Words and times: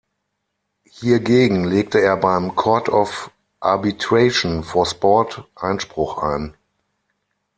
Hiergegen 0.89 1.63
legte 1.63 1.99
er 2.01 2.17
beim 2.17 2.55
Court 2.55 2.89
of 2.89 3.29
Arbitration 3.59 4.63
for 4.63 4.87
Sport 4.87 5.47
Einspruch 5.55 6.17
ein. 6.17 6.57